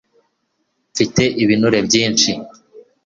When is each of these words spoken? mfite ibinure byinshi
mfite 0.91 1.23
ibinure 1.43 1.79
byinshi 1.87 2.31